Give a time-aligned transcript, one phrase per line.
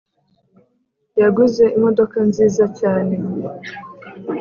[1.21, 3.15] Yaguze imodoka nziza cyane